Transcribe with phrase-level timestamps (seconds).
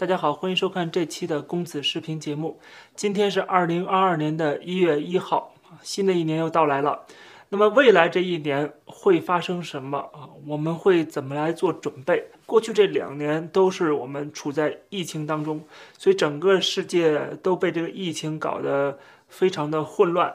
[0.00, 2.58] 大家好，欢迎收看这期的公子视频节目。
[2.96, 7.04] 今天是二零二二年的一月一号，新的一年又到来了。
[7.50, 10.24] 那么未来这一年会发生什么啊？
[10.46, 12.30] 我们会怎么来做准备？
[12.46, 15.62] 过去这两年都是我们处在疫情当中，
[15.98, 18.98] 所以整个世界都被这个疫情搞得
[19.28, 20.34] 非常的混乱。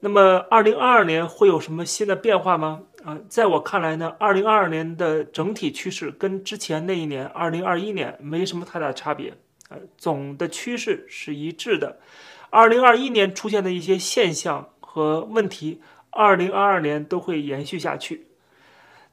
[0.00, 2.80] 那么二零二二年会有什么新的变化吗？
[3.04, 9.34] 啊，在我看来呢，二零二二年的整体趋势跟之前那一年二零二一年没什么太大差别，
[9.68, 11.98] 呃，总的趋势是一致的。
[12.50, 18.26] 二零二一年出现的一些现象和问题，二零二二年都会延续下去。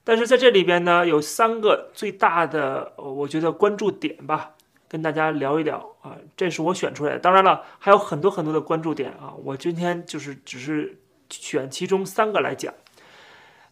[0.04, 4.56] 但是在这里边呢，有三个最大的，我觉得关注点吧，
[4.88, 7.20] 跟大家聊一聊啊，这是我选出来的。
[7.20, 10.98] 当然了，还有很多很多的关注点啊，我今天就是只是
[11.30, 12.74] 选其中三个来讲。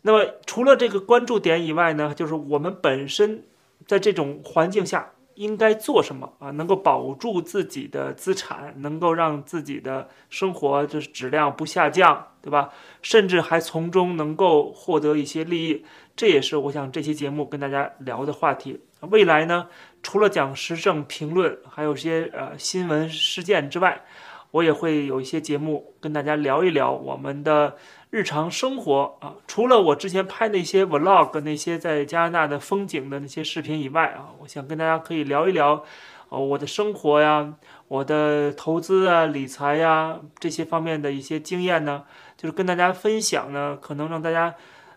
[0.02, 3.44] 那么除了这个关注点以外呢，就是我们本身
[3.86, 6.50] 在这种环境下应该做什么啊？
[6.52, 12.70] 能够保住自己的资产，能够让自己的生活就是质量不下降，对吧？
[13.02, 18.80] 甚至还从中能够获得一些利益，这也是我想这期节目跟大家聊的话题。
[19.02, 19.68] 未来呢，
[20.02, 24.02] 除了讲时政评论，还有些呃新闻事件之外，
[24.50, 27.76] 我也会有一些节目跟大家聊一聊我们的。
[28.10, 35.84] 日常生活啊，除了我之前拍那些 vlog 那些在加拿大的风景的那些视频以外啊，我想跟大家可以聊一聊，
[36.30, 37.54] 呃，我的生活呀，
[37.90, 42.06] 我的投资啊、理财呀这些方面的一些经验呢，
[42.38, 44.56] 就是跟大家分享呢，可能让大家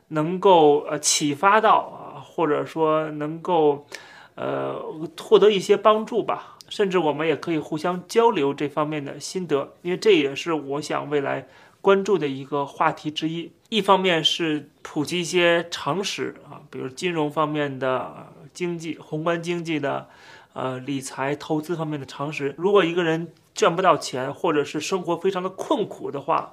[0.09, 3.87] 能够呃启发到啊，或者说能够
[4.37, 4.81] 呃
[5.21, 11.49] 获得一些帮助吧，甚至我们也可以互相交流这方面的心得，因为这也是我想未来。
[11.81, 20.09] 关注的一个话题之一，一方面是普及一些常识啊，比如金融方面的、经济宏观经济的、
[20.53, 22.55] 呃理财投资方面的常识。
[22.59, 26.53] 如果一个人赚不到钱，或者是生活非常的困苦的话，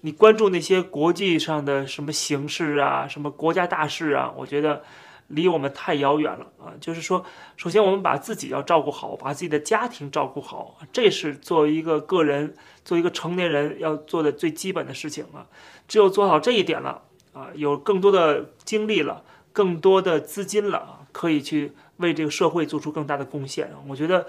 [0.00, 4.82] 你关注那些国际上的什么形势啊、什么国家大事啊，我觉得。
[5.28, 6.76] 离我们太遥远了啊！
[6.78, 7.24] 就是说，
[7.56, 15.46] 首先我们把自己要照顾好，把自己的家庭照顾好，这是作为一个个人、做一个成年人要做的最基本的事情啊。
[15.88, 17.02] 只有做好这一点了
[17.32, 19.22] 啊，有更多的精力了，
[19.52, 23.70] 更多的资金了，可以去为这个社会做出更大的贡献。
[23.88, 24.26] 我觉得，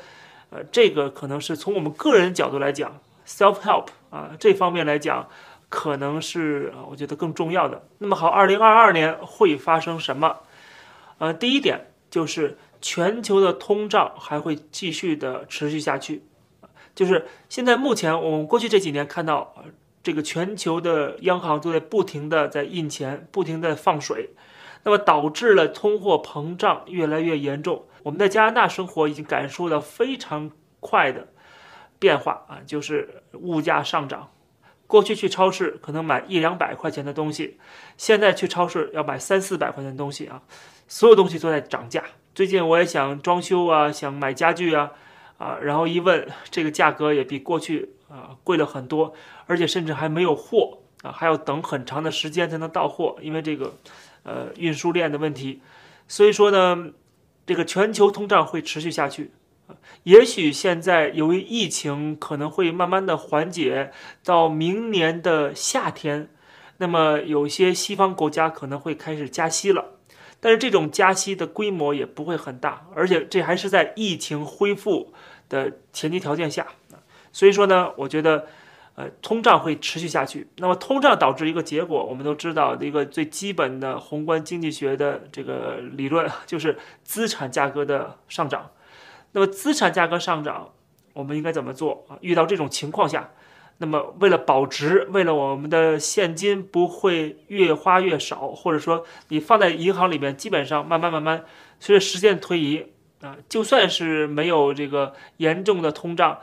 [0.50, 5.28] 呃，这个可能是从我们个人角度来讲，self help 啊这方面来讲，
[5.70, 7.88] 可能是啊我觉得更重要的。
[8.00, 10.38] 那么好，二零二二年会发生什么？
[11.18, 16.24] 呃，第一点就是全球的通胀还会继续的持续下去，
[16.96, 19.54] 就是现在目前我们过去这几年看到，
[20.02, 24.30] 这个全球的央行都在不停的在印钱，不停的放水，
[24.84, 27.86] 那么导致了通货膨胀越来越严重。
[28.04, 31.28] 我们在加拿大生活已经感受到非常快的
[32.00, 34.32] 变化啊，就是物价上涨。
[34.88, 37.60] 过去去超市可能买一两百块钱的东西，
[37.98, 40.44] 现在去超市要买三四百块钱的东西啊。
[40.88, 42.04] 所有东西都在涨价。
[42.36, 44.92] 最近我也想装修啊，想买家具啊，
[45.38, 49.14] 啊，然后一问，这个价格也比过去啊贵了很多，
[49.48, 53.76] 而且甚至还没有货啊，还要等很长的时间才能到货，因为这个
[54.24, 55.62] 呃运输链的问题。
[56.08, 56.92] 所以说呢，
[57.46, 59.32] 这个全球通胀会持续下去。
[60.04, 63.92] 也许现在由于疫情可能会慢慢的缓解，
[64.24, 66.30] 到明年的夏天，
[66.78, 69.95] 那么有些西方国家可能会开始加息了。
[70.46, 75.12] 但是这种加息的规模也不会很大，而且这还是在疫情恢复
[75.50, 76.68] 的前提条件下，
[77.32, 78.46] 所以说呢，我觉得，
[78.94, 80.46] 呃，通胀会持续下去。
[80.58, 88.70] 那么通胀导致一个结果，我们都知道的一个最基本的宏观经济学的这个理论， 就是资产价格的上涨。
[89.32, 90.74] 那么资产价格上涨，
[91.14, 92.20] 我们应该怎么做啊？
[92.22, 93.32] 遇到这种情况下？
[93.78, 101.44] 那么，为了保值，为了我们的现金不会越花越少，或者说你放在银行里面，基本上慢慢慢慢，
[101.78, 102.86] 随着时间推移
[103.22, 106.40] 啊，就算是没有这个严重的通胀，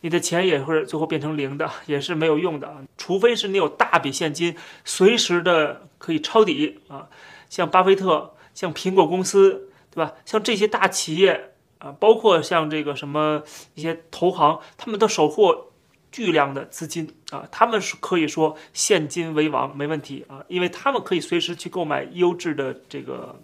[0.00, 2.82] 你的钱也会最后变成零 的，也是没有用的啊。
[2.98, 7.06] 除非是你有大笔现金，随时的可以抄底啊，
[7.48, 10.14] 像巴菲特、像苹果公司，对吧？
[10.24, 13.44] 像这些大企业啊，包括像这个什么
[13.76, 15.66] 一些投行，他们的守护。
[16.12, 23.40] 巨量的资金啊，他们是可以说现金为王，没问题啊，因为他们可以随时去购买优质的这个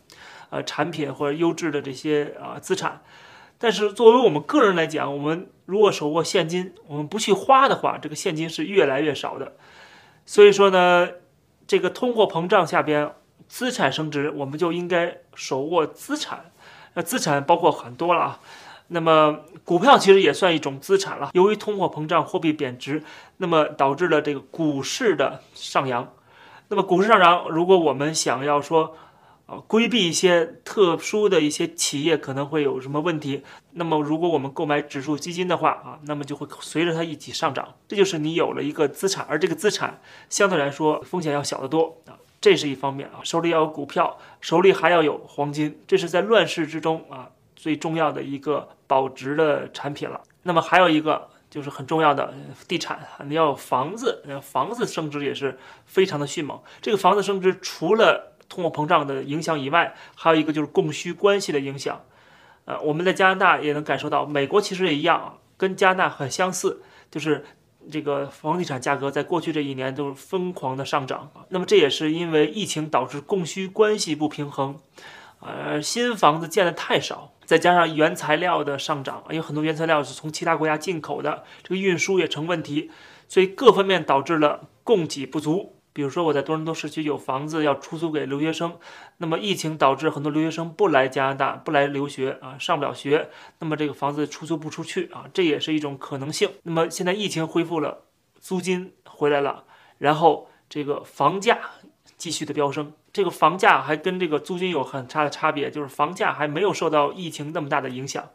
[0.51, 3.03] 呃产品或者优质的这些啊资产。
[3.59, 9.55] 但是作为我们个人来讲，我们如果手握现金，我们不去花的话，这个现金是越来越少的。
[10.27, 11.09] 所以说呢，
[11.67, 13.11] 这个通货膨胀下边，
[13.49, 16.53] 资产升值，我们就应该手握资产。
[16.95, 18.41] 那资产包括很多了啊。
[18.89, 21.31] 那么股票其实也算一种资产了。
[21.35, 23.03] 由于通货膨胀、货币贬值，
[23.37, 26.13] 那么导致了这个股市的上扬。
[26.69, 28.97] 那么股市上涨，如果我们想要说，
[29.47, 33.43] 啊，规避一些特殊的一些企业可能会有什么问题，
[33.73, 37.75] 那么如果我们购买指数基金的话啊，那么就会随着它一起上涨。
[37.89, 42.17] 这就是你有了一个资产，而这个资产相对来说风险要小得多啊。
[42.41, 50.23] 这是一方面啊，手里要有股票，手里还要有黄金，这是在乱世之中啊最重要的一个保值的产品了。
[50.45, 51.29] 那么还有一个。
[51.51, 52.35] 就是很重要的
[52.69, 56.61] 地产，你要有房子，房子升值也是非常的迅猛。
[56.83, 62.03] 这个房子升值除了通货膨胀的影响以外，还有一个就是供需关系的影响。
[62.67, 67.43] 呃，我们在加拿大也能感受到，美国其实也一样，跟加拿大很相似，就是
[67.91, 71.31] 这个房地产价格在过去这一年都是疯狂的上涨。
[71.49, 74.79] 那么这也是因为疫情导致供需关系不平衡，
[75.41, 77.33] 呃，新房子建的太少。
[77.49, 82.91] 再加上原材料的上涨，有很多原材料是从其他国家进口的，这个运输也成问题，
[83.27, 85.77] 所以各方面导致了供给不足。
[85.95, 88.77] 比如说我在多伦多市区有房子要出租给留学生，
[89.17, 93.31] 那么疫情导致很多留学生不来加拿大，不来留学啊，上不了学，
[93.61, 96.51] 那么这个房子出租不出去啊，这也是一种可能性。
[96.65, 98.03] 那么现在疫情恢复了，
[98.39, 99.65] 租金回来了，
[99.97, 101.59] 然后这个房价
[102.19, 102.93] 继续的飙升。
[103.13, 108.31] 这个房价还跟这个租金有很大的差别，就是房价还没有受到疫情那么大的影响，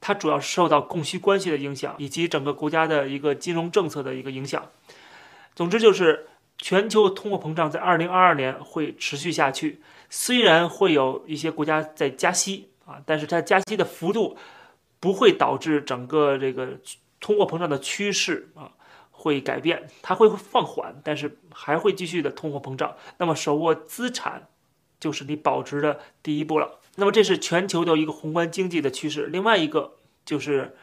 [0.00, 4.70] 它主要是受到供需关系的影响，以及整个国家的一个金融政策的一个影响。
[5.54, 6.26] 总之就是
[6.58, 9.80] 全球通货膨胀在二零二二年会持续下去，
[10.10, 14.36] 虽然会有一些国家在加息啊，但是它加息的幅度
[14.98, 16.78] 不会导致整个这个
[17.20, 18.70] 通货膨胀的趋势啊。
[19.24, 22.94] 会改变，它会放缓，但是还会继续的通货膨胀。
[23.16, 24.48] 那么手握资产
[25.00, 26.78] 就是你保值的第一步了。
[26.96, 29.24] 那么这是全球的一个宏观经济的趋势。
[29.32, 29.94] 另外一个
[30.26, 30.76] 就是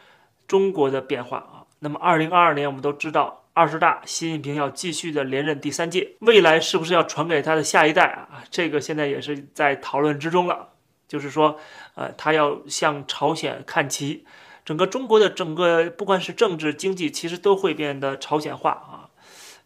[0.47, 1.69] 中国的变化啊。
[1.79, 8.43] 那么二零二二年我们都知道，二十大习近平要继续的连任第三届，未来是不是要传给他的下一代啊？
[8.49, 10.69] 这个现在也是在讨论之中了。
[11.07, 11.59] 就是说，
[11.93, 14.25] 呃，他要向朝鲜看齐。
[14.63, 19.09] 整个中国的整个不管是政治经济，其实都会变得朝鲜化啊。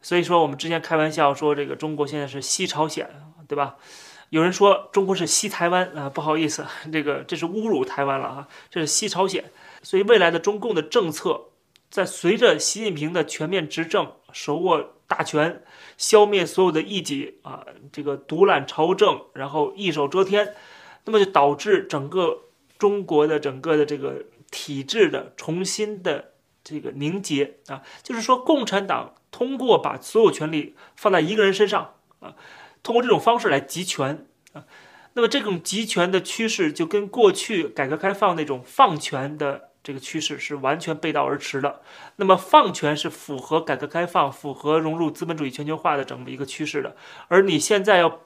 [0.02, 3.10] 所以说，我们之前开玩笑说，这个中国现在是西朝鲜，
[3.48, 3.76] 对吧？
[4.30, 9.46] 有人说中国是西台湾啊，不好意思，这个这是侮辱台湾了啊，这是西朝鲜。
[9.82, 11.46] 所以未来的中共的政策，
[11.90, 15.64] 在随着习近平的全面执政，手握大权，
[15.98, 20.54] 消灭所有的异己啊，这个独揽朝政，然后一手遮天，
[21.06, 22.44] 那么就导致整个
[22.78, 24.24] 中国的整个的这个。
[24.52, 26.34] 体制的重新的
[26.64, 32.36] 这个凝结啊，就是说，共产党通过把所有权力放在一个人身上啊，
[32.82, 34.66] 通过这种方式来集权啊，
[35.14, 41.82] 那么这种集权的趋势就跟过去改革开放那种放权的这个趋势是完全背道而驰的。
[42.16, 46.96] 那么放权是符合改革开放、符合融入资本主义全球化的这么一个趋势的，
[47.28, 48.22] 而你现在要。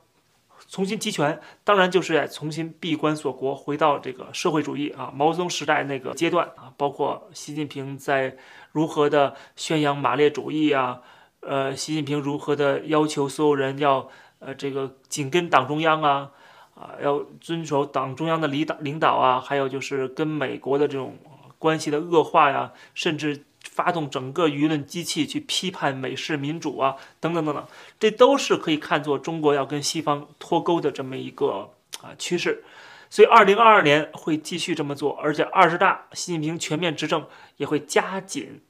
[0.70, 8.38] 重新集权，当然就是要重新闭关锁国，回到这个社会主义啊，毛泽东时代那个阶段啊，包括习近平在
[8.72, 11.02] 如何的宣扬马列主义啊，
[11.40, 14.08] 呃，习近平如何的要求所有人要
[14.38, 16.30] 呃这个紧跟党中央啊，
[16.76, 21.18] 啊，要遵守党中央的领导领导啊，还有就是跟美国的这种
[21.58, 23.46] 关系的恶化呀，甚至。
[23.64, 27.66] 发动整个舆论机器去批判美式民主啊，等等等等，
[28.00, 32.64] 这都是可以看作中国要跟西方脱钩的这么一个啊趋势。
[33.10, 37.26] 所以，二零二二年会继续这么做，而且二十大习近平全面执政
[37.58, 38.62] 也会加紧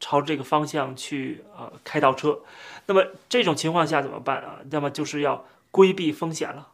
[0.00, 2.40] 朝这个方向去呃开倒车。
[2.86, 4.58] 那么这种情况下怎么办啊？
[4.70, 6.68] 那么就是要规避风险了。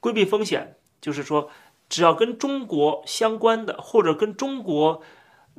[0.00, 1.50] 规避风险就是说，
[1.88, 5.02] 只要跟中国相关的或者跟中国。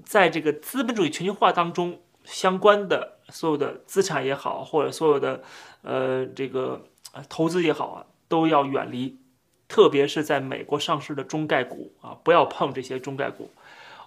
[0.03, 5.41] 在这个资本主义全球化当中，相关的所有的资产也好，或者所有的
[5.81, 6.85] 呃这个
[7.29, 9.19] 投资也好啊，都要远离，
[9.67, 13.51] 特别是在美国上市的中概股啊，不要碰这些中概股。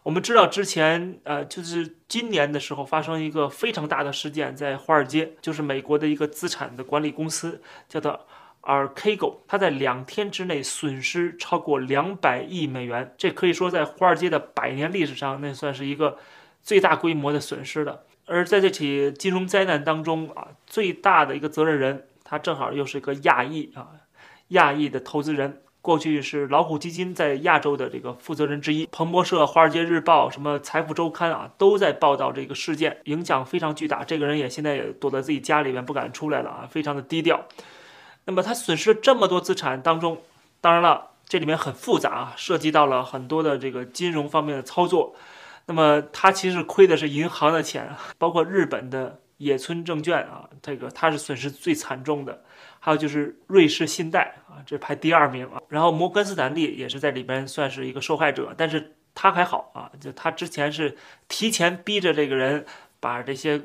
[0.03, 8.27] 我们知道之前呃，就是今年的时候发生一个非常大的事件，在华尔街，就是美国的一个资产的管理公司叫做。
[8.62, 16.19] 而 Kgo，它在两天之内损失超过两百亿美元，这可以说在华尔街的百年历史上，那算是一个
[16.62, 18.02] 最大规模的损失了。
[18.26, 23.88] 而在这起金融灾难当中啊，最大的一个责任人，他正好又是一个亚裔啊，
[24.49, 28.87] 亚裔的投资人，过去是老虎基金在亚洲的这个负责人之一。
[28.93, 34.05] 彭博社、华尔街日报、什么财富周刊啊，都在报道这个事件，影响非常巨大。
[34.05, 37.49] 这个人也现在也躲在自己家里面不敢出来了啊，非常的低调。
[38.27, 40.23] 那么他损失了这么多资产当中，
[40.61, 45.17] 当然了，这里面很复杂啊，涉及到了很多的这个金融方面的操作。
[45.67, 52.43] 那么他其实亏的是银行的钱，包括日本的野村证券啊，这个他是损失最惨重的。
[52.79, 55.61] 还有就是瑞士信贷啊，这排第二名啊。
[55.69, 60.97] 然后摩根斯坦利也是在里边算是一个受害者，但是他还好啊，就他之前是
[61.29, 62.65] 提前逼着这个人。
[63.00, 63.59] 把这些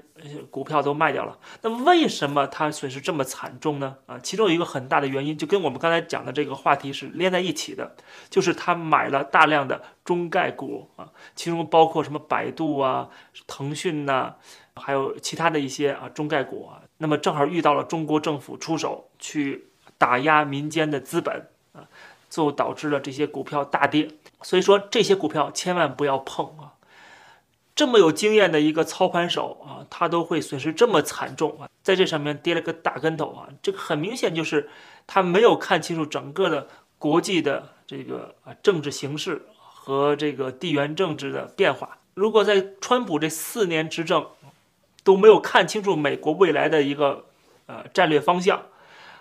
[0.49, 3.97] 股票都卖掉了，那为什么他损失这么惨重呢？
[4.05, 7.97] 啊，其中有一个很大的原因，就跟我们刚才讲的这个话题是连在一起的，
[8.29, 13.09] 就是他买了大量的中概股啊，其中包括什么百度啊、
[13.45, 14.35] 腾讯呐，
[14.75, 16.81] 还有其他的一些啊中概股啊。
[16.99, 21.83] 那么正好遇到了中国政府出手去打压民间的资本啊，
[22.29, 24.07] 最后导致了这些股票大跌。
[24.41, 26.71] 所以说这些股票千万不要碰啊。
[27.75, 34.69] 这么有经验的一个操盘手啊，他都会损失这么惨重啊，在这上面跌了个大跟头啊，这个很明显就是
[35.05, 41.97] 他没有看清楚整个的国际的这个啊政治形势和这个地缘政治的变化。
[42.13, 44.25] 如果在川普这四年执政
[45.03, 47.25] 都没有看清楚美国未来的一个
[47.65, 48.63] 呃战略方向，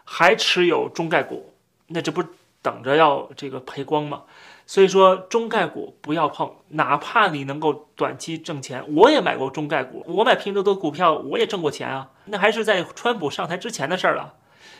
[0.04, 1.54] 还持有中概股，
[1.88, 2.22] 那这不
[2.62, 4.22] 等着要这个赔光吗？
[4.66, 8.82] 所以说中概股不要碰，哪怕你能够短期挣钱。
[8.94, 12.10] 我也买过中概股，我买拼多多股票，我也挣过钱啊。
[12.24, 14.36] 那还是在川普上台之前的事儿了，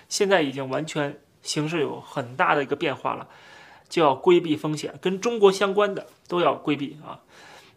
[0.09, 3.29] 现在已经完全形势有很大的一个变化了，
[3.91, 7.21] 就要规避风险，跟中国相关的都要规避啊。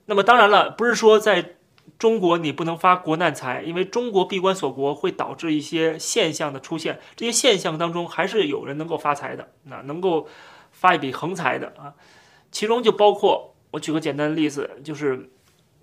[0.05, 1.55] 那么当然了，不是说在
[1.99, 10.29] 中国你不能发国难财，因为中国闭关锁国会导致一些现象的出现，这些现象当中还是有人能够发财的，那能够。
[10.79, 11.95] 发一笔横财的啊，
[12.51, 15.31] 其中就包括我举个简单的例子，就是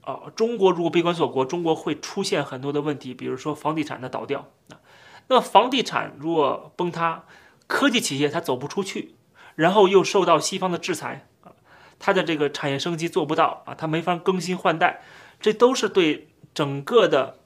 [0.03, 4.79] 啊，中国如果闭关锁国，中国会出现很多的问题，比如说房地产的倒掉啊。
[5.27, 7.25] 那么房地产如果崩塌，
[7.67, 9.17] 科技企业它走不出去，
[9.57, 11.51] 然后又受到西方的制裁啊，
[11.99, 15.03] 它的这个产业升级做不到啊，它没法更新换代，
[15.41, 17.41] 这都是对整个的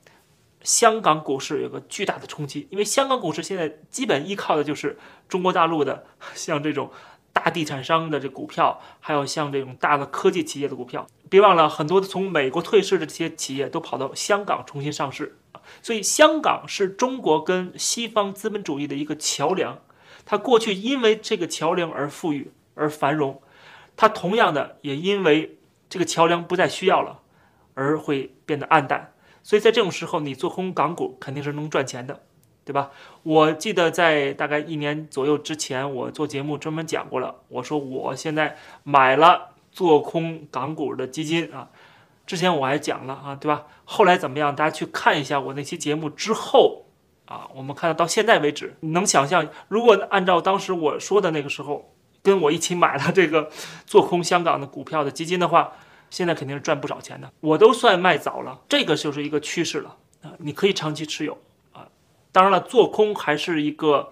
[0.61, 2.69] 香港股市有个巨大的冲击。
[2.71, 4.99] 因为香港股市现在基本依靠的就是
[5.31, 6.90] 中国大陆的像这种。
[7.38, 15.38] 大地产商的这股票，还有像这种大的科技企业的股票，别忘了很多从美国退市的这些企业都跑到香港重新上市
[15.80, 19.78] 所以香港是中国跟西方资本主义的一个桥梁，
[20.26, 23.40] 它过去因为这个桥梁而富裕而繁荣，
[23.97, 27.21] 它同样的也因为这个桥梁不再需要了
[27.75, 29.12] 而会变得暗淡。
[29.45, 32.25] 所以在这种时候，你做空港股肯定是能赚钱的。
[32.69, 32.91] 对吧？
[33.23, 37.35] 我记得在大概一年左右之前，我做节目专门讲过了。
[37.49, 41.71] 我说我现在买了做空港股的基金啊，
[42.27, 43.65] 之前我还讲了啊，对吧？
[43.87, 44.55] 后来怎么样？
[44.55, 46.85] 大家去看一下我那期节目之后
[47.25, 53.49] 啊，我们看到到现在为止，你能想象，如果按照当时我说的那个时候，跟我一起买了这个
[53.87, 55.73] 做空香港的股票的基金的话，
[56.11, 57.33] 现在肯定是赚不少钱的。
[57.41, 61.39] 我都算卖早了，这个就是一个趋势了啊，你可以长期持有。
[62.32, 64.11] 当然了，做空还是一个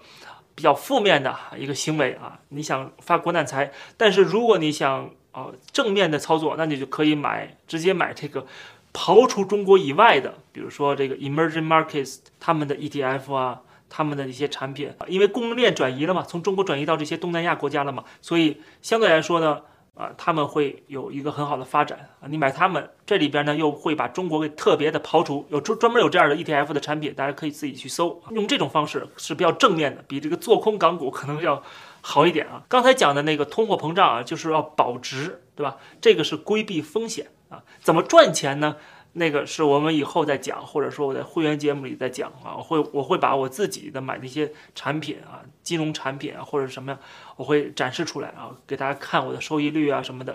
[0.55, 2.39] 比较负面的一个行为啊。
[2.49, 8.45] 你想发国难财，但是如果你想啊正面的操作，那你就可以买直接买这个
[8.93, 19.61] 刨除中国以外的，比如说这个 emerging markets 他们的 ETF 啊，他们的一些产品，因为供应链转移了嘛，从中国转移到这些东南亚国家了嘛，所以相对来说呢。
[19.97, 22.29] 啊，他们会有一个很好的发展啊！
[22.29, 28.21] 你买他们这里边呢，又会把中国给特别的刨除，有专专门有这样的 ETF 的产品，大家可以自己去搜。
[28.29, 31.63] 用这种方式是比较正面的，比这个做空港股可能要
[32.01, 32.63] 好一点啊。
[32.67, 35.77] 刚才讲的那个通货膨胀啊，就是要保值，对吧？
[35.99, 37.63] 这个是规避风险啊。
[37.81, 38.75] 怎么赚钱呢？
[39.17, 46.99] 那个是我们以后再讲，或者说我在会员节目里再讲啊，我会我会把我自己的买的一些产品啊，金融产品啊，或者什么呀，
[47.35, 50.33] 我会展示出来啊，给大家看我的收益率啊什么的，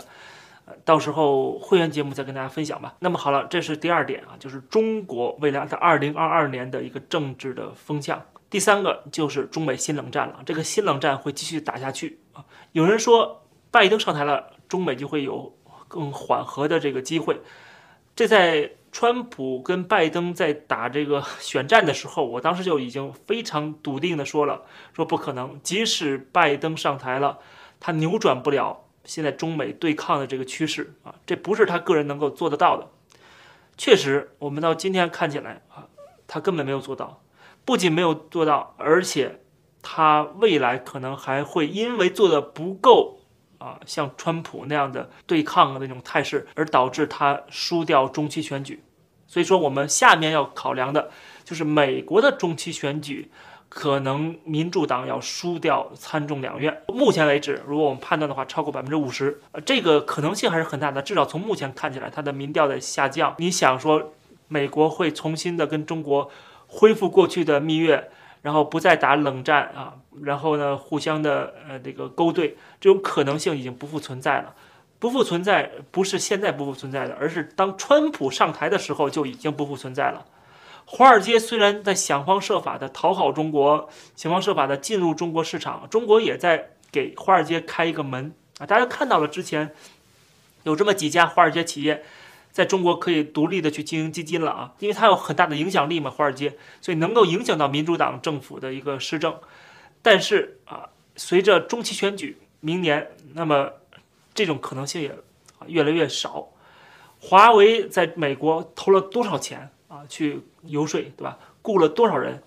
[0.64, 2.96] 呃，到时候会员节目再跟大家分享吧。
[2.98, 8.20] 那么好了，这是第二点啊，就是中国未来的二零二二年的一个政治的风向。
[8.50, 12.44] 第三个就是中美新冷战了，这个新冷战会继续打下去啊。
[12.72, 17.40] 有人说拜登上台了，中美就会有更缓和的这个机会。
[18.14, 27.38] 这在川普跟拜登在打这个 选战的时候，我当时就已经非常笃定的说了，说不可能，即使拜登上台了，
[27.81, 32.90] 他扭转不了现在中美对抗的这个趋势啊，这不是他个人能够做得到的。
[33.78, 35.88] 确实，我们到今天看起来啊，
[36.26, 37.23] 他根本没有做到，
[37.64, 39.40] 不仅没有做到，而且
[39.81, 43.22] 他未来可能还会因为做的不够。
[43.62, 48.83] 啊，像川普那样的对抗的那种态势，而导致他输掉中期选举。
[49.28, 51.11] 所以说，我们下面要考量的
[51.45, 53.31] 就是美国的中期选举
[53.69, 56.83] 可能民主党要输掉参众两院。
[56.88, 61.00] 目前为止，如果我们判断的话，超过百分之五十，呃，这个可能性还是很大的。
[61.00, 63.35] 至少从目前看起来，它的民调在下降。
[63.38, 64.12] 你想说，
[64.49, 66.31] 美国会重新的跟中国
[66.66, 68.11] 恢复过去的蜜月，
[68.42, 74.54] 然后不再打冷战啊，然后呢，互相的呃这个勾兑，这种可能性已经不复存在了。
[74.99, 80.26] 不复存在不是现在不复存在的，而是当川普上台的时候就已经不复存在了。
[80.84, 88.66] 华尔街虽然在想方设法的讨好中国，想方设法的进入中国市场，中国也在给华尔街开一个门啊！
[88.66, 89.75] 大家看到了之前
[90.64, 92.04] 有这么几家华尔街企业
[92.52, 99.35] 在中国可以独立的去经营基金了啊，因为它有很大的影响力嘛，华尔街，所以能够影响到民主党政府的一个施政。
[100.02, 103.73] 但是啊，随着中期选举明年，那么
[104.35, 105.16] 这种可能性也
[105.66, 106.49] 越来越少。
[107.21, 109.71] 华为在美国投了多少钱？
[109.88, 111.38] 啊，去游说，对吧？
[111.62, 112.42] 雇了多少人？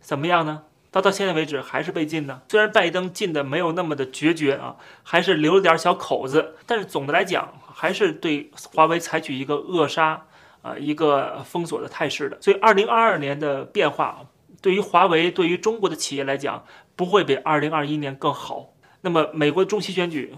[0.00, 0.64] 怎么样呢？
[0.90, 2.42] 到到现在为止还是被禁的。
[2.48, 10.26] 虽然拜登禁的没有那么的决绝啊，还是留了点小口子，但是总的来讲，还是对华为采取一个扼杀
[10.62, 12.40] 啊，一个封锁的态势的。
[12.40, 14.22] 所以，二零二二年的变化
[14.62, 16.64] 对于华为，对于中国的企业来讲，
[16.96, 18.72] 不会比二零二一年更好。
[19.02, 20.34] 那么，美国中期选举。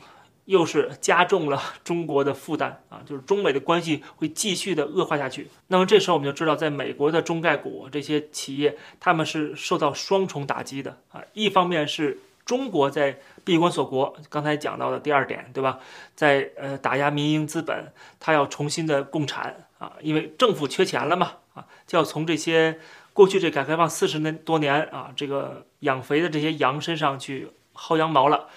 [0.48, 5.46] 又是加重了 中国的负担啊，就是中美的关系会继续的恶化下去。
[5.66, 11.20] 那么这时候我们就知道，在美国的中概股这些企业，他们是受到双重打击的啊。
[11.34, 15.80] 一方面是中国在闭关锁国，刚才讲到的第二点，对吧？
[16.14, 22.80] 在呃打压民营资本，它要重新的共产啊，因为政府缺钱了嘛啊，就要从这些
[23.12, 28.48] 过去这改革开放四十年多年啊，这个养肥的这些羊身上去薅羊毛了。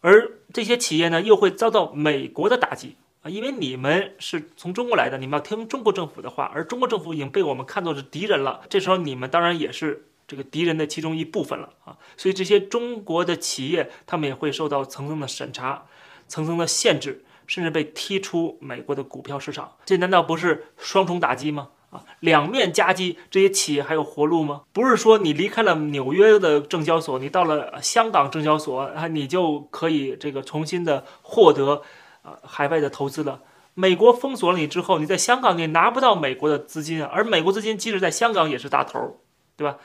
[0.00, 8.62] 而这些企业呢，又会遭到美国的打击啊，因为你们是从中国来的，你们要听中国政府的话，而中国政府已经被我们看作是敌人了。
[8.70, 15.84] 这时候你们当然也是这个敌人的其中一部分了啊，所以这些中国的企业，他们也会受到层层的审查、
[16.28, 19.72] 层层的限制，甚至被踢出美国的股票市场。
[19.84, 21.68] 这难道不是双重打击吗？
[21.90, 24.62] 啊两面夹击，这些企业还有活路吗？
[24.72, 31.82] 不是说你离开了纽约的证交所，你到了香港证交所啊，你就可以这个重新的获得
[32.22, 33.42] 啊海外的投资了。
[33.74, 39.20] 美国封锁了你之后，你在香港你拿不到美国的资金啊，而美国资金即使在香港也是大头，
[39.56, 39.78] 对吧？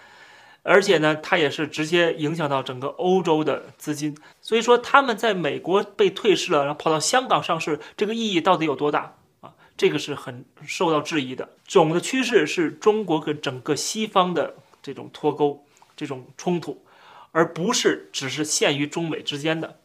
[0.64, 4.16] 而且呢，它也是直接影响到整个欧洲的资金。
[4.42, 9.54] 所以说，他们在美国被退市了，然后跑到香港上市，这个意义到底有多大啊？
[9.78, 11.50] 这个是很受到质疑的。
[11.66, 16.84] 总的趋势是中国跟整个西方的这种脱钩、这种冲突，
[17.32, 19.80] 而不是只是限于中美之间的。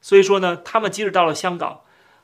[0.00, 1.80] 所以说呢，他们即使到了香港，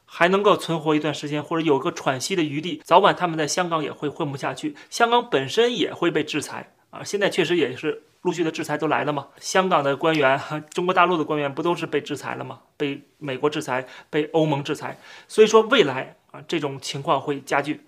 [0.06, 7.04] 还能够存活一段时间，或者有个喘息的余地，早晚他们在香港也会混不下去，香港本身也会被制裁啊。
[7.04, 9.28] 现在确实也是陆续的制裁都来了嘛。
[9.38, 10.40] 香港的官员、
[10.72, 12.60] 中国大陆的官员不都是被制裁了吗？
[12.76, 14.98] 被美国制裁，被欧盟制裁。
[15.28, 16.16] 所以说未来。
[16.34, 17.86] 啊，这种情况会加剧。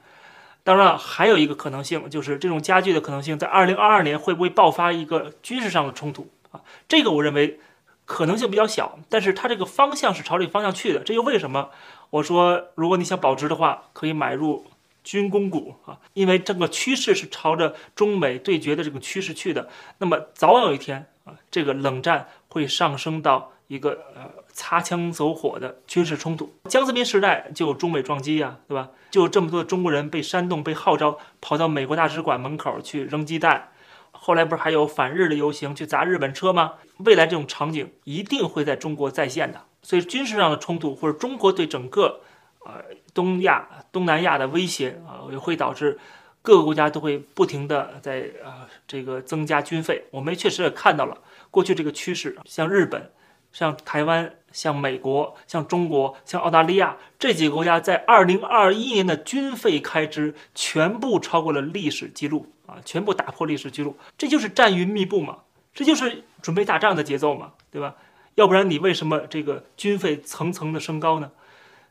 [0.63, 6.61] 当然了，还有一个可能性，就是这种加剧的可能性，在二零二二年会不会爆发一个军事上的冲突啊？
[6.87, 7.59] 这个我认为
[8.05, 11.01] 可能性比较小，但是它这个方向是朝这个方向去的。
[11.01, 11.71] 这又为什么
[12.11, 14.65] 我说，如果你想保值的话，可以买入
[15.07, 19.69] 军工股啊，因为整个趋势是朝着中美对决的这个趋势去的。
[19.99, 24.45] 那么早有一天啊，这个冷战会上升到一个呃。
[24.59, 28.89] 擦枪走火的军事冲突，江泽民时代就有中美撞击呀，对吧？
[29.11, 33.69] 就有这么多中国人被煽动、被号召跑到美国大使馆门口去扔鸡蛋，
[34.13, 36.77] 后来不是还有反日的游行去砸日本车吗？
[37.01, 39.63] 未来这种场景一定会在中国再现的。
[39.83, 42.23] 所以军事上的冲突或者中国对整个
[42.65, 42.83] 呃
[43.17, 45.99] 东亚、东南亚的威胁啊，也会导致
[46.43, 50.05] 各个国家都会不停的在啊这个增加军费。
[50.13, 51.17] 我们确实也看到了
[51.51, 53.11] 过去这个趋势，像日本。
[53.53, 63.97] 像台湾、像美国、像中国、像澳大利亚这几个国家，在二零二一年的军费开支全部超过了历史记录啊，全部打破历史记录。
[64.19, 65.39] 这就是战云密布嘛，
[65.73, 67.95] 这就是准备打仗的节奏嘛，对吧？
[68.35, 71.31] 要不然你为什么这个军费层层的升高呢？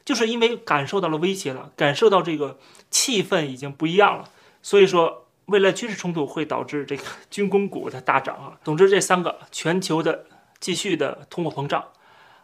[0.06, 2.58] 就是因为感受到了威胁了，感受到这个
[2.90, 4.30] 气氛已经不一样了。
[4.62, 8.58] 所以说，未来军事冲突会导致这个 军工股的大涨啊。
[8.64, 10.28] 总之，这三个全球的。
[10.58, 11.84] 继续的通货膨胀，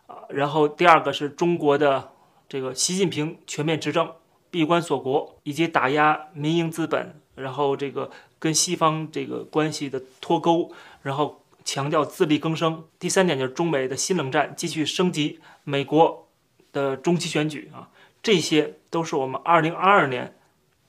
[0.05, 2.11] 啊，然后第二个是中国的
[2.47, 4.11] 这个习近平全面执政、
[4.51, 10.71] 闭关锁国以及打压民营资本，然后这个跟西方这个关系的脱钩，
[11.01, 12.83] 然后强调自力更生。
[12.99, 16.27] 第三点就是中美的新冷战继续升级，美国
[16.71, 17.89] 的中期选举啊，
[18.23, 20.35] 这些都是我们二零二二年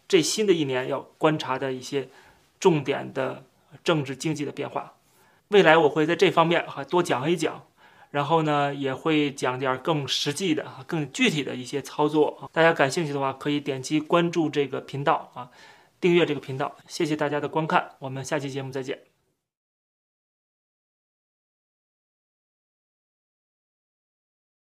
[0.07, 2.09] 这新的一年要观察的一些
[2.61, 3.45] 重点的
[3.83, 4.95] 政治经济的变化。
[5.49, 7.67] 未来我会在这方面哈多讲一讲，
[8.11, 12.49] 然后呢也会讲点更实际的、更具体的一些操作啊。
[12.53, 15.51] 大家感兴趣的话，可以点击关注这个频道啊，
[16.01, 16.77] 订阅这个频道。
[16.87, 19.12] 谢谢大家的观看，我们下期节目再见。